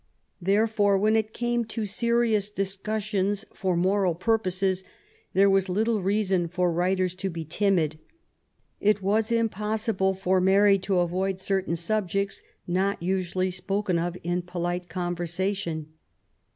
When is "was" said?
5.47-5.69, 9.03-9.31